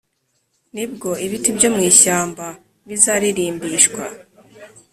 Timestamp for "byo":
1.57-1.69